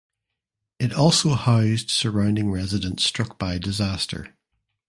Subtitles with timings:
[0.79, 4.35] It also housed surrounding residents struck by disaster.